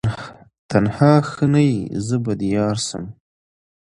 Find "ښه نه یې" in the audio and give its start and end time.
1.29-1.79